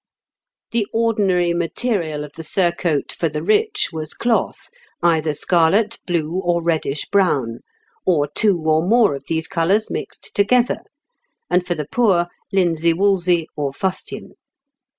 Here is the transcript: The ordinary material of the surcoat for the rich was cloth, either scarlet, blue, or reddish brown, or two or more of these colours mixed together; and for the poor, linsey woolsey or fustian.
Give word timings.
The 0.71 0.87
ordinary 0.93 1.53
material 1.53 2.23
of 2.23 2.33
the 2.33 2.41
surcoat 2.43 3.11
for 3.11 3.29
the 3.29 3.43
rich 3.43 3.89
was 3.93 4.15
cloth, 4.15 4.67
either 5.03 5.35
scarlet, 5.35 5.99
blue, 6.07 6.39
or 6.43 6.63
reddish 6.63 7.05
brown, 7.05 7.59
or 8.03 8.25
two 8.27 8.59
or 8.65 8.83
more 8.83 9.13
of 9.13 9.25
these 9.27 9.47
colours 9.47 9.91
mixed 9.91 10.31
together; 10.33 10.79
and 11.51 11.67
for 11.67 11.75
the 11.75 11.85
poor, 11.85 12.29
linsey 12.51 12.93
woolsey 12.93 13.47
or 13.55 13.73
fustian. 13.75 14.33